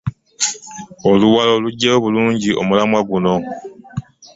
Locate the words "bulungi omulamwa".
2.05-2.99